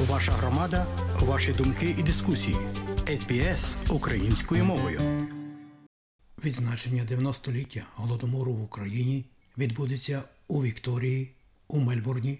Ваша 0.00 0.32
громада, 0.32 0.86
ваші 1.20 1.52
думки 1.52 1.94
і 1.98 2.02
дискусії. 2.02 2.56
СБС 3.16 3.74
українською 3.88 4.64
мовою. 4.64 5.00
Відзначення 6.44 7.04
90-ліття 7.04 7.82
Голодомору 7.94 8.52
в 8.52 8.62
Україні 8.62 9.24
відбудеться 9.58 10.22
у 10.48 10.62
Вікторії, 10.62 11.34
у 11.68 11.80
Мельбурні 11.80 12.38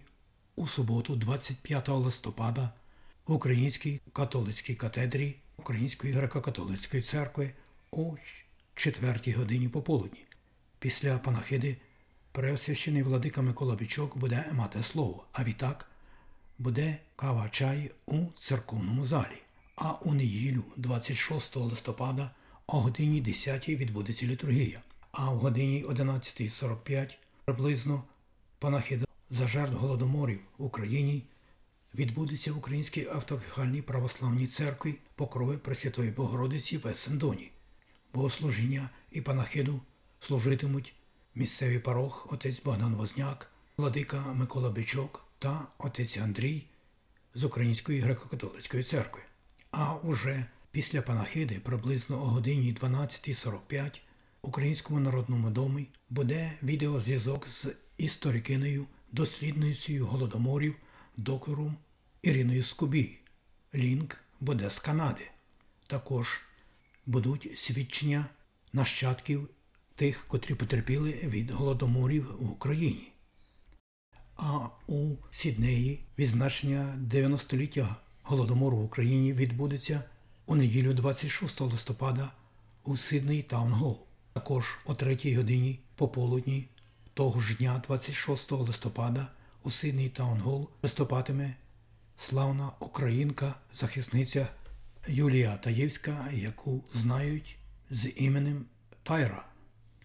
у 0.57 0.67
суботу, 0.67 1.17
25 1.17 1.89
листопада, 1.89 2.71
в 3.27 3.33
Українській 3.33 4.01
католицькій 4.13 4.75
катедрі 4.75 5.37
Української 5.57 6.15
греко-католицької 6.15 7.03
церкви 7.03 7.51
о 7.91 8.15
4 8.75 9.33
годині 9.33 9.69
пополудні. 9.69 10.25
Після 10.79 11.19
панахиди 11.19 11.77
Преосвящений 12.33 13.03
владика 13.03 13.43
Микола 13.43 13.75
Бічок 13.75 14.17
буде 14.17 14.45
мати 14.53 14.83
слово, 14.83 15.27
а 15.33 15.45
відтак 15.45 15.91
буде 16.59 16.99
кава 17.17 17.49
чай 17.49 17.91
у 18.07 18.19
церковному 18.39 19.05
залі. 19.05 19.43
А 19.77 19.93
у 19.93 20.15
неділю, 20.15 20.65
26 20.77 21.57
листопада, 21.57 22.31
о 22.67 22.81
годині 22.81 23.21
10 23.21 23.69
відбудеться 23.69 24.27
літургія, 24.27 24.83
а 25.13 25.31
в 25.31 25.39
годині 25.39 25.85
11.45 25.85 27.15
приблизно 27.45 28.03
панахида 28.59 29.05
за 29.31 29.49
жертв 29.49 29.77
голодоморів 29.77 30.41
в 30.59 30.65
Україні 30.65 31.23
відбудеться 31.95 32.53
в 32.53 32.59
Українській 32.59 33.07
автокефальній 33.07 33.83
православній 33.83 34.47
церкві 34.47 34.95
Покрови 35.15 35.59
Пресвятої 35.59 36.11
Богородиці 36.11 36.79
в 36.79 36.87
Есендоні. 36.87 37.51
Богослужіння 38.15 38.91
і 39.11 39.21
панахиду 39.21 39.81
служитимуть 40.21 40.95
місцевий 41.35 41.79
парох 41.79 42.33
отець 42.33 42.63
Богдан 42.63 42.95
Возняк, 42.95 43.51
владика 43.77 44.21
Микола 44.21 44.71
Бичок 44.71 45.25
та 45.45 45.67
отець 45.79 46.17
Андрій 46.17 46.65
з 47.35 47.45
Української 47.45 48.03
греко-католицької 48.03 48.83
церкви. 48.83 49.23
А 49.71 49.95
уже 49.95 50.47
після 50.71 51.03
панахиди, 51.03 51.61
приблизно 51.61 52.23
о 52.23 52.25
годині 52.25 52.77
12.45, 52.81 54.01
Українському 54.43 55.01
народному 55.01 55.51
домі 55.51 55.87
буде 56.11 56.53
відеозв'язок 56.63 57.49
з 57.49 57.67
історикиною, 57.99 58.87
дослідницею 59.13 60.07
голодоморів, 60.07 60.77
доктором 61.17 61.77
Іриною 62.23 62.63
Скубій. 62.63 63.19
Лінк 63.75 64.21
буде 64.41 64.71
з 64.71 64.79
Канади. 64.79 65.31
Також 65.87 66.41
будуть 67.07 67.59
свідчення 67.59 68.27
нащадків 68.73 69.49
тих, 69.95 70.25
котрі 70.29 70.55
потерпіли 70.55 71.13
від 71.13 71.51
голодоморів 71.51 72.37
в 72.39 72.51
Україні. 72.51 73.14
А 74.37 74.69
у 74.87 75.15
Сіднеї 75.31 76.01
відзначення 76.19 76.99
90-ліття 77.11 77.97
голодомору 78.23 78.77
в 78.77 78.85
Україні 78.85 79.33
відбудеться 79.33 80.03
у 80.47 80.57
неділю 80.57 80.95
26 80.95 81.61
листопада 81.61 82.31
у 82.85 82.97
Sydney 82.97 83.43
Town 83.43 83.68
Hall. 83.68 83.99
Також 84.33 84.79
о 84.85 84.95
3 84.95 85.37
годині 85.37 85.81
пополудні 85.95 86.69
того 87.15 87.41
ж 87.41 87.57
дня, 87.57 87.83
26 87.87 88.53
листопада, 88.53 89.27
у 89.63 89.71
Sydney 89.71 90.09
Town 90.09 90.39
Hall 90.39 90.69
виступатиме 90.83 91.55
славна 92.19 92.71
українка, 92.81 93.55
захисниця 93.75 94.49
Юлія 95.09 95.57
Таєвська, 95.57 96.29
яку 96.33 96.85
знають 96.93 97.57
з 97.91 98.11
іменем 98.17 98.65
Тайра. 99.03 99.45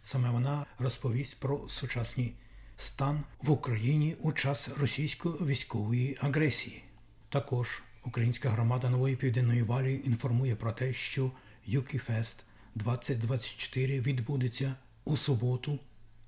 Саме 0.03 0.29
вона 0.29 0.65
розповість 0.77 1.39
про 1.39 1.69
сучасний 1.69 2.33
стан 2.79 3.23
в 3.41 3.51
Україні 3.51 4.15
у 4.21 4.31
час 4.31 4.69
російської 4.77 5.35
військової 5.35 6.17
агресії. 6.21 6.83
Також 7.29 7.83
українська 8.05 8.49
громада 8.49 8.89
нової 8.89 9.15
південної 9.15 9.61
валі 9.63 10.01
інформує 10.05 10.55
про 10.55 10.71
те, 10.71 10.93
що 10.93 11.31
ЮКІФест 11.65 12.43
2024 12.75 13.99
відбудеться 13.99 14.75
у 15.05 15.17
суботу, 15.17 15.79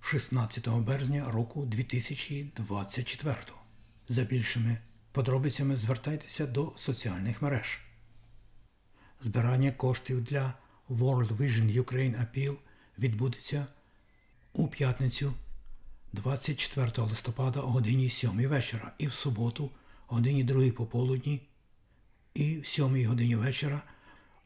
16 0.01 0.69
березня 0.69 1.31
року 1.31 1.65
2024. 1.65 3.35
За 4.07 4.23
більшими 4.23 4.77
подробицями 5.11 5.75
звертайтеся 5.75 6.45
до 6.45 6.73
соціальних 6.75 7.41
мереж. 7.41 7.79
Збирання 9.21 9.71
коштів 9.71 10.21
для 10.21 10.53
World 10.89 11.37
Vision 11.37 11.83
Ukraine 11.83 12.25
Appeal 12.25 12.55
відбудеться 12.99 13.65
у 14.53 14.67
п'ятницю 14.67 15.33
24 16.13 16.91
листопада 16.97 17.59
о 17.59 17.67
годині 17.67 18.09
7 18.09 18.47
вечора 18.47 18.91
і 18.97 19.07
в 19.07 19.13
суботу 19.13 19.71
о 20.07 20.15
годині 20.15 20.43
2 20.43 20.71
пополудні 20.71 21.41
і 22.33 22.57
в 22.57 22.65
7 22.65 23.05
годині 23.05 23.35
вечора 23.35 23.81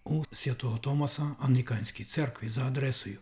у 0.04 0.24
Святого 0.34 0.78
Томаса 0.78 1.36
Англіканській 1.40 2.04
церкві 2.04 2.50
за 2.50 2.66
адресою 2.66 3.18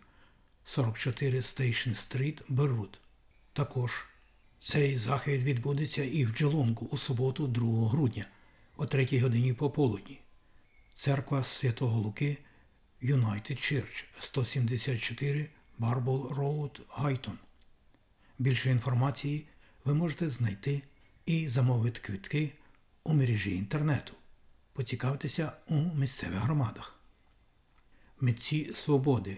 44 0.65 1.39
Station 1.39 1.89
Street, 1.89 2.41
Бервуд. 2.49 2.99
Також 3.53 4.05
цей 4.59 4.97
захід 4.97 5.43
відбудеться 5.43 6.03
і 6.03 6.25
в 6.25 6.29
Джелонгу 6.29 6.87
у 6.91 6.97
суботу 6.97 7.47
2 7.47 7.89
грудня 7.89 8.25
о 8.77 8.85
3 8.85 9.19
годині 9.19 9.53
пополудні. 9.53 10.19
Церква 10.95 11.43
Святого 11.43 11.99
Луки 11.99 12.37
United 13.03 13.73
Church 13.73 14.03
174 14.19 15.49
Barrabool 15.77 16.27
Road 16.27 16.81
Highton. 16.89 17.37
Більше 18.39 18.69
інформації 18.69 19.45
ви 19.85 19.93
можете 19.93 20.29
знайти 20.29 20.83
і 21.25 21.49
замовити 21.49 21.99
квитки 21.99 22.51
у 23.03 23.13
мережі 23.13 23.55
інтернету. 23.55 24.13
Поцікавтеся 24.73 25.51
у 25.67 25.75
місцевих 25.75 26.39
громадах. 26.39 26.99
Митці 28.19 28.71
Свободи 28.75 29.37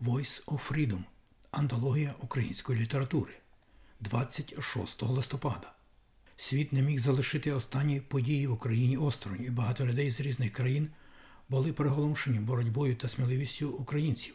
Voice 0.00 0.44
of 0.44 0.72
Freedom. 0.72 1.02
Антологія 1.50 2.14
української 2.20 2.80
літератури 2.80 3.32
26 4.00 5.02
листопада. 5.02 5.72
Світ 6.36 6.72
не 6.72 6.82
міг 6.82 6.98
залишити 6.98 7.52
останні 7.52 8.00
події 8.00 8.46
в 8.46 8.52
Україні 8.52 8.96
осторонь, 8.96 9.44
і 9.44 9.50
багато 9.50 9.86
людей 9.86 10.10
з 10.10 10.20
різних 10.20 10.52
країн 10.52 10.90
були 11.48 11.72
приголомшені 11.72 12.38
боротьбою 12.38 12.96
та 12.96 13.08
сміливістю 13.08 13.70
українців. 13.70 14.34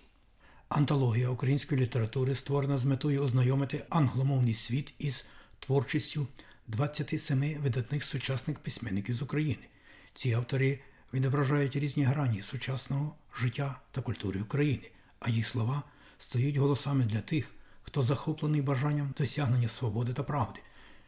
Антологія 0.69 1.29
української 1.29 1.81
літератури 1.81 2.35
створена 2.35 2.77
з 2.77 2.85
метою 2.85 3.23
ознайомити 3.23 3.85
англомовний 3.89 4.53
світ 4.53 4.93
із 4.99 5.25
творчістю 5.59 6.27
27 6.67 7.61
видатних 7.61 8.03
сучасних 8.03 8.59
письменників 8.59 9.15
з 9.15 9.21
України. 9.21 9.67
Ці 10.13 10.33
автори 10.33 10.79
відображають 11.13 11.75
різні 11.75 12.03
грані 12.03 12.41
сучасного 12.41 13.15
життя 13.37 13.79
та 13.91 14.01
культури 14.01 14.41
України, 14.41 14.91
а 15.19 15.29
їх 15.29 15.47
слова 15.47 15.83
стають 16.17 16.57
голосами 16.57 17.03
для 17.03 17.21
тих, 17.21 17.53
хто 17.83 18.03
захоплений 18.03 18.61
бажанням 18.61 19.13
досягнення 19.17 19.69
свободи 19.69 20.13
та 20.13 20.23
правди. 20.23 20.59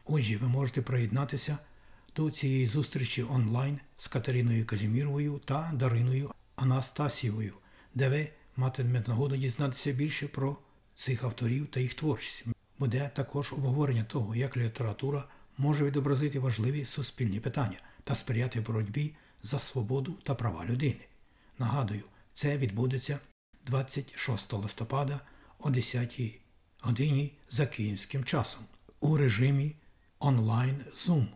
Отже, 0.06 0.38
ви 0.38 0.48
можете 0.48 0.81
приєднатися 0.81 1.58
до 2.16 2.31
цієї 2.31 2.68
зустрічі 2.68 3.24
онлайн 3.24 3.80
з 3.98 4.08
Катериною 4.08 4.66
Казіміровою 4.66 5.42
та 5.46 5.72
Дариною 5.74 6.31
Анастасієвою, 6.56 7.53
де 7.96 8.09
ви 8.09 8.30
матимете 8.59 9.09
нагоду 9.09 9.38
дізнатися 9.38 9.92
більше 9.92 10.28
про 10.28 10.58
цих 10.96 11.24
авторів 11.24 11.68
та 11.68 11.80
їх 11.80 11.94
творчість. 11.94 12.46
Буде 12.80 13.12
також 13.16 13.53
обговорення 13.53 14.03
того, 14.03 14.36
як 14.36 14.58
література 14.58 15.24
може 15.58 15.86
відобразити 15.86 16.40
важливі 16.40 16.86
суспільні 16.86 17.40
питання 17.40 17.78
та 18.03 18.16
сприяти 18.16 18.62
боротьбі 18.62 19.16
за 19.44 19.59
свободу 19.59 20.12
та 20.24 20.36
права 20.36 20.66
людини. 20.66 21.06
Нагадую, 21.59 22.03
це 22.34 22.58
відбудеться 22.58 23.19
26 23.66 24.53
листопада 24.53 25.19
о 25.59 25.69
10 25.69 26.22
годині 26.81 27.31
за 27.50 27.66
київським 27.66 28.24
часом 28.24 28.64
у 29.00 29.18
режимі 29.18 29.75
онлайн 30.19 30.86
Zoom. 30.96 31.28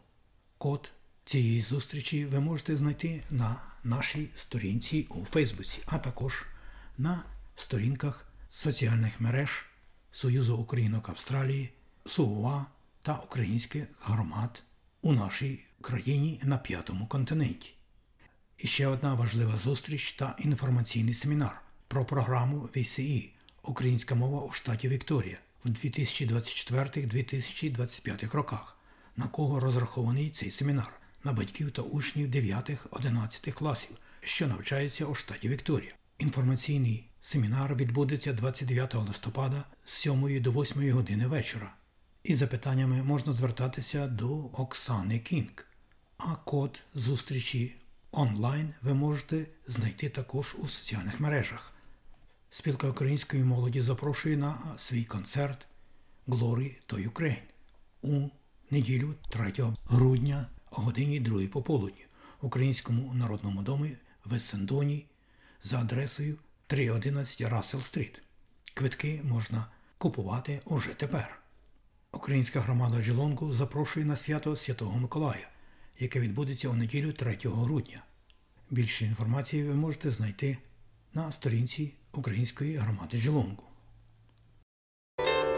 Код 0.57 0.91
цієї 1.25 1.61
зустрічі 1.61 2.25
ви 2.25 2.39
можете 2.39 2.75
знайти 2.75 3.23
на 3.29 3.55
нашій 3.83 4.27
сторінці 4.35 5.07
у 5.09 5.25
Фейсбуці, 5.25 5.81
а 5.85 5.97
також 5.97 6.45
на 6.97 7.23
сторінках 7.55 8.27
соціальних 8.51 9.21
мереж 9.21 9.65
Союзу 10.11 10.57
Українок 10.57 11.09
Австралії, 11.09 11.69
СУА 12.05 12.65
та 13.01 13.15
українських 13.15 13.83
громад 14.01 14.63
у 15.01 15.13
нашій 15.13 15.63
країні 15.81 16.39
на 16.43 16.57
п'ятому 16.57 17.07
континенті. 17.07 17.73
І 18.57 18.67
ще 18.67 18.87
одна 18.87 19.13
важлива 19.13 19.57
зустріч 19.57 20.11
та 20.11 20.35
інформаційний 20.39 21.13
семінар 21.13 21.61
про 21.87 22.05
програму 22.05 22.69
VCE 22.75 23.29
Українська 23.63 24.15
мова 24.15 24.41
у 24.41 24.51
штаті 24.51 24.89
Вікторія 24.89 25.37
в 25.65 25.69
2024-2025 25.69 28.31
роках, 28.31 28.77
на 29.17 29.27
кого 29.27 29.59
розрахований 29.59 30.29
цей 30.29 30.51
семінар 30.51 30.91
на 31.23 31.33
батьків 31.33 31.71
та 31.71 31.81
учнів 31.81 32.27
9-11 32.27 33.51
класів, 33.51 33.97
що 34.21 34.47
навчаються 34.47 35.05
у 35.05 35.15
штаті 35.15 35.49
Вікторія. 35.49 35.91
Інформаційний 36.17 37.09
семінар 37.21 37.75
відбудеться 37.75 38.33
29 38.33 38.95
листопада 38.95 39.63
з 39.85 39.93
7 39.93 40.41
до 40.41 40.51
8 40.51 40.91
години 40.91 41.27
вечора. 41.27 41.75
Із 42.23 42.37
запитаннями 42.37 43.03
можна 43.03 43.33
звертатися 43.33 44.07
до 44.07 44.45
Оксани 44.45 45.19
Кінг. 45.19 45.65
А 46.17 46.35
код 46.35 46.81
зустрічі 46.95 47.75
онлайн 48.11 48.73
ви 48.81 48.93
можете 48.93 49.45
знайти 49.67 50.09
також 50.09 50.55
у 50.59 50.67
соціальних 50.67 51.19
мережах. 51.19 51.73
Спілка 52.49 52.87
української 52.87 53.43
молоді 53.43 53.81
запрошує 53.81 54.37
на 54.37 54.75
свій 54.77 55.03
концерт 55.03 55.67
Glory 56.27 56.75
to 56.87 57.09
Ukraine 57.09 57.43
у 58.01 58.29
неділю 58.71 59.13
3 59.29 59.53
грудня 59.85 60.45
о 60.71 60.81
годині 60.81 61.19
2 61.19 61.47
пополудні 61.47 62.05
в 62.41 62.45
Українському 62.45 63.13
народному 63.13 63.61
домі 63.61 63.97
в 64.25 64.33
Ессендоні 64.33 65.05
за 65.63 65.79
адресою 65.79 66.37
311 66.67 67.41
Рассел 67.41 67.81
Стріт. 67.81 68.21
Квитки 68.73 69.21
можна 69.23 69.65
купувати 69.97 70.61
уже 70.65 70.89
тепер. 70.89 71.39
Українська 72.11 72.59
громада 72.59 73.01
Джелонгу 73.01 73.53
запрошує 73.53 74.05
на 74.05 74.15
свято 74.15 74.55
Святого 74.55 74.99
Миколая, 74.99 75.49
яке 75.99 76.19
відбудеться 76.19 76.69
у 76.69 76.73
неділю 76.73 77.13
3 77.13 77.37
грудня. 77.43 78.03
Більше 78.69 79.05
інформації 79.05 79.63
ви 79.63 79.73
можете 79.73 80.11
знайти 80.11 80.57
на 81.13 81.31
сторінці 81.31 81.93
Української 82.11 82.77
громади 82.77 83.17
Джелонгу.– 83.17 83.63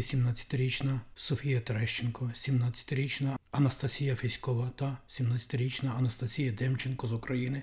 18-річна 0.00 1.00
Софія 1.16 1.60
Терещенко, 1.60 2.30
17-річна 2.34 3.36
Анастасія 3.50 4.16
Фіськова 4.16 4.70
та 4.76 4.98
17-річна 5.08 5.98
Анастасія 5.98 6.52
Демченко 6.52 7.06
з 7.06 7.12
України 7.12 7.62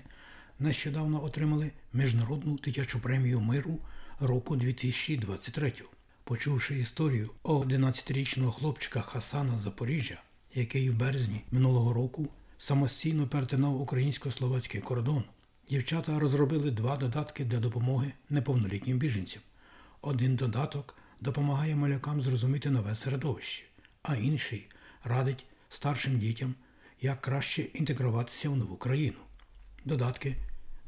нещодавно 0.58 1.24
отримали 1.24 1.70
Міжнародну 1.92 2.58
дитячу 2.64 3.00
премію 3.00 3.40
миру 3.40 3.78
року 4.20 4.56
2023. 4.56 5.72
Почувши 6.24 6.78
історію 6.78 7.30
11-річного 7.44 8.52
хлопчика 8.52 9.00
Хасана 9.00 9.58
з 9.58 9.60
Запоріжжя, 9.60 10.22
який 10.54 10.90
в 10.90 10.94
березні 10.94 11.42
минулого 11.50 11.92
року 11.92 12.28
самостійно 12.58 13.28
перетинав 13.28 13.80
українсько-словацький 13.80 14.80
кордон, 14.80 15.24
дівчата 15.70 16.18
розробили 16.18 16.70
два 16.70 16.96
додатки 16.96 17.44
для 17.44 17.58
допомоги 17.58 18.12
неповнолітнім 18.30 18.98
біженцям. 18.98 19.42
Один 20.00 20.36
додаток 20.36 20.96
допомагає 21.20 21.76
малюкам 21.76 22.20
зрозуміти 22.20 22.70
нове 22.70 22.94
середовище, 22.94 23.64
а 24.02 24.16
інший 24.16 24.68
радить 25.04 25.44
старшим 25.68 26.18
дітям, 26.18 26.54
як 27.00 27.20
краще 27.20 27.62
інтегруватися 27.62 28.50
в 28.50 28.56
нову 28.56 28.76
країну. 28.76 29.18
Додатки 29.84 30.36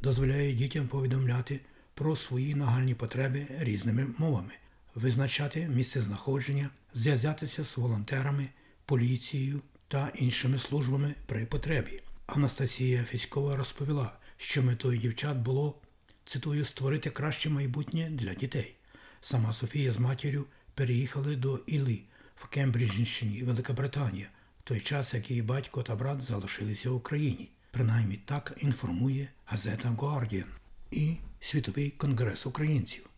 дозволяють 0.03 0.57
дітям 0.57 0.89
повідомляти 0.89 1.61
про 1.95 2.17
свої 2.17 2.55
нагальні 2.55 2.95
потреби 2.95 3.47
різними 3.59 4.07
мовами, 4.19 4.53
визначати 4.95 5.69
місце 5.69 6.01
знаходження, 6.01 6.71
зв'язатися 6.95 7.65
з 7.65 7.77
волонтерами, 7.77 8.49
поліцією 8.85 9.61
та 9.89 10.13
іншими 10.15 10.59
службами 10.59 11.15
при 11.27 11.47
потребі. 11.47 12.03
Анастасія 12.27 13.05
Фіськова 13.05 13.57
розповіла, 13.57 14.13
що 14.37 14.63
метою 14.63 14.99
дівчат 14.99 15.37
було, 15.37 15.79
цитую, 16.25 16.65
створити 16.65 17.11
краще 17.11 17.51
майбутнє 17.51 18.11
для 18.11 18.35
дітей. 18.35 18.75
Сама 19.21 19.53
Софія 19.53 19.93
з 19.93 19.99
матір'ю 19.99 20.47
переїхали 20.75 21.37
до 21.37 21.57
Іли 21.67 22.01
в 22.37 22.49
Кембриджщині, 22.49 23.43
Велика 23.43 23.73
Британія, 23.73 24.29
в 24.61 24.63
той 24.63 24.81
час, 24.81 25.15
як 25.15 25.31
її 25.31 25.43
батько 25.43 25.83
та 25.83 25.97
брат 25.97 26.23
залишилися 26.23 26.91
в 26.91 26.95
Україні. 26.95 27.51
Принаймні 27.71 28.17
так 28.17 28.59
інформує 28.61 29.29
газета 29.47 29.89
Guardian 29.89 30.45
і 30.91 31.17
Світовий 31.41 31.91
конгрес 31.91 32.47
українців. 32.47 33.11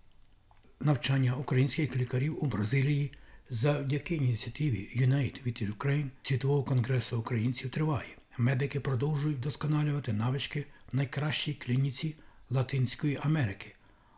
Навчання 0.80 1.36
українських 1.36 1.96
лікарів 1.96 2.44
у 2.44 2.46
Бразилії 2.46 3.12
завдяки 3.50 4.14
ініціативі 4.14 4.88
Unite 4.96 5.46
with 5.46 5.76
Ukraine 5.76 6.08
Світового 6.22 6.62
конгресу 6.62 7.18
українців 7.18 7.70
триває. 7.70 8.16
Медики 8.38 8.80
продовжують 8.80 9.40
досконалювати 9.40 10.12
навички 10.12 10.66
в 10.92 10.96
найкращій 10.96 11.54
клініці 11.54 12.14
Латинської 12.50 13.18
Америки 13.22 13.74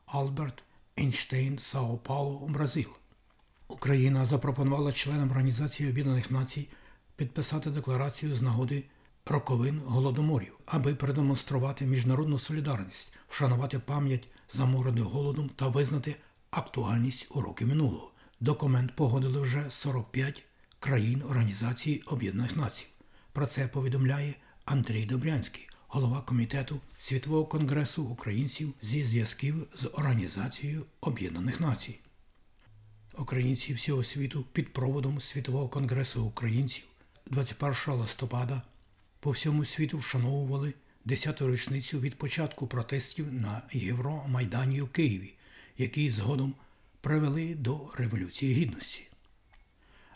Альберт 0.06 0.62
Ейнштейн 0.98 1.58
Сао 1.58 1.96
Пауло, 1.96 2.48
Бразил. 2.48 2.88
Україна 3.68 4.26
запропонувала 4.26 4.92
членам 4.92 5.30
Організації 5.30 5.90
Об'єднаних 5.90 6.30
Націй 6.30 6.68
підписати 7.16 7.70
декларацію 7.70 8.34
з 8.34 8.42
нагоди 8.42 8.84
роковин 9.26 9.82
голодоморів, 9.84 10.58
аби 10.66 10.94
продемонструвати 10.94 11.86
міжнародну 11.86 12.38
солідарність, 12.38 13.12
вшанувати 13.28 13.78
пам'ять 13.78 14.28
заморених 14.52 15.04
голодом 15.04 15.48
та 15.56 15.68
визнати 15.68 16.16
актуальність 16.50 17.26
уроки 17.30 17.66
минулого. 17.66 18.12
Документ 18.40 18.96
погодили 18.96 19.40
вже 19.40 19.66
45 19.70 20.42
країн 20.78 21.22
Організації 21.22 22.02
Об'єднаних 22.06 22.56
Націй. 22.56 22.86
Про 23.32 23.46
це 23.46 23.68
повідомляє 23.68 24.34
Андрій 24.64 25.06
Добрянський, 25.06 25.68
голова 25.94 26.20
комітету 26.20 26.80
Світового 26.98 27.46
конгресу 27.46 28.04
українців 28.04 28.74
зі 28.82 29.04
зв'язків 29.04 29.66
з 29.74 29.88
Організацією 29.92 30.86
Об'єднаних 31.00 31.60
Націй. 31.60 31.98
Українці 33.18 33.74
всього 33.74 34.04
світу 34.04 34.44
під 34.52 34.72
проводом 34.72 35.20
Світового 35.20 35.68
конгресу 35.68 36.24
українців 36.24 36.84
21 37.26 37.94
листопада 37.94 38.62
по 39.20 39.30
всьому 39.30 39.64
світу 39.64 39.98
вшановували 39.98 40.74
10-ту 41.06 41.52
річницю 41.52 42.00
від 42.00 42.14
початку 42.14 42.66
протестів 42.66 43.32
на 43.32 43.62
Євромайдані 43.72 44.80
у 44.80 44.86
Києві, 44.86 45.34
які 45.78 46.10
згодом 46.10 46.54
привели 47.00 47.54
до 47.54 47.90
Революції 47.94 48.54
Гідності. 48.54 49.02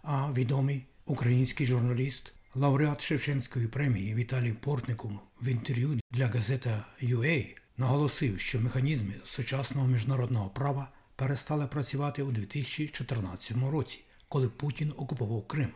А 0.03 0.33
відомий 0.33 0.85
український 1.07 1.67
журналіст, 1.67 2.33
лауреат 2.55 3.03
Шевченської 3.03 3.67
премії 3.67 4.15
Віталій 4.15 4.53
Портников 4.53 5.12
в 5.43 5.49
інтерв'ю 5.49 6.00
для 6.11 6.27
газета 6.27 6.87
UA 7.03 7.56
наголосив, 7.77 8.41
що 8.41 8.61
механізми 8.61 9.15
сучасного 9.25 9.87
міжнародного 9.87 10.50
права 10.50 10.89
перестали 11.17 11.67
працювати 11.67 12.23
у 12.23 12.33
2014 12.33 13.53
році, 13.71 14.00
коли 14.29 14.49
Путін 14.49 14.93
окупував 14.97 15.47
Крим. 15.47 15.71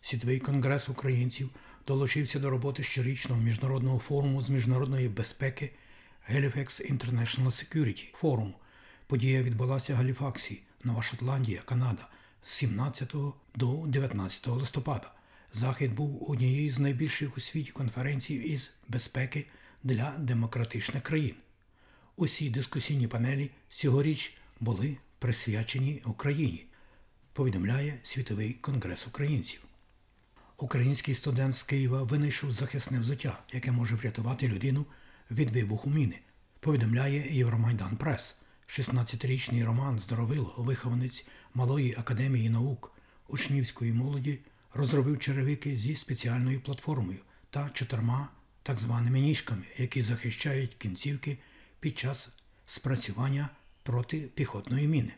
Світовий 0.00 0.38
конгрес 0.38 0.88
українців 0.88 1.50
долучився 1.86 2.38
до 2.38 2.50
роботи 2.50 2.82
щорічного 2.82 3.40
міжнародного 3.40 3.98
форуму 3.98 4.42
з 4.42 4.50
міжнародної 4.50 5.08
безпеки 5.08 5.70
Halifax 6.30 6.92
International 6.92 7.46
Security 7.46 8.14
Forum. 8.22 8.52
Подія 9.06 9.42
відбулася 9.42 9.94
в 9.94 9.96
Галіфаксі, 9.96 10.62
Нова 10.84 11.02
Шотландія, 11.02 11.60
Канада 11.64 12.08
з 12.42 12.50
17 12.50 13.14
до 13.54 13.86
19 13.86 14.46
листопада. 14.46 15.12
Захід 15.54 15.94
був 15.94 16.30
однією 16.30 16.72
з 16.72 16.78
найбільших 16.78 17.36
у 17.36 17.40
світі 17.40 17.70
конференцій 17.70 18.34
із 18.34 18.72
безпеки 18.88 19.46
для 19.82 20.10
демократичних 20.18 21.02
країн. 21.02 21.34
Усі 22.16 22.50
дискусійні 22.50 23.08
панелі 23.08 23.50
цьогоріч 23.70 24.36
були 24.60 24.96
присвячені 25.18 26.02
Україні, 26.04 26.64
повідомляє 27.32 27.98
Світовий 28.02 28.52
конгрес 28.52 29.06
українців. 29.06 29.60
Український 30.56 31.14
студент 31.14 31.54
з 31.54 31.62
Києва 31.62 32.02
винайшов 32.02 32.52
захисне 32.52 33.00
взуття, 33.00 33.42
яке 33.52 33.72
може 33.72 33.94
врятувати 33.94 34.48
людину 34.48 34.86
від 35.30 35.50
вибуху 35.50 35.90
міни, 35.90 36.18
повідомляє 36.60 37.36
Євромайдан 37.36 37.96
Прес. 37.96 38.36
16-річний 38.68 39.64
Роман 39.64 39.98
Здоровило, 39.98 40.54
вихованець 40.56 41.26
Малої 41.54 41.94
академії 41.98 42.50
наук 42.50 42.92
учнівської 43.28 43.92
молоді, 43.92 44.38
розробив 44.74 45.18
черевики 45.18 45.76
зі 45.76 45.94
спеціальною 45.94 46.60
платформою 46.60 47.18
та 47.50 47.70
чотирма 47.70 48.28
так 48.62 48.78
званими 48.78 49.20
ніжками, 49.20 49.64
які 49.76 50.02
захищають 50.02 50.74
кінцівки 50.74 51.38
під 51.80 51.98
час 51.98 52.30
спрацювання 52.66 53.48
проти 53.82 54.20
піхотної 54.20 54.88
міни. 54.88 55.12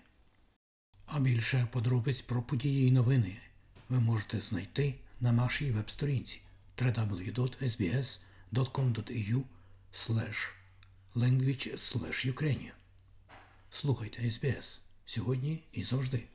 А 1.07 1.21
більше 1.21 1.67
подробиць 1.71 2.21
про 2.21 2.43
події 2.43 2.89
і 2.89 2.93
новини 2.93 3.37
ви 3.89 4.01
можете 4.01 4.41
знайти 4.41 4.95
на 5.21 5.33
нашій 5.33 5.71
веб-сторінці 5.71 6.41
www.sbs.com.au 6.79 8.25
language 11.17 11.77
Ukrainian. 12.33 12.73
Слухайте 13.71 14.23
SBS 14.23 14.79
сьогодні 15.07 15.63
і 15.73 15.85
завжди. 15.85 16.34